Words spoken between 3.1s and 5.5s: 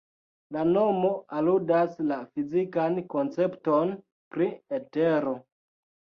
koncepton pri etero.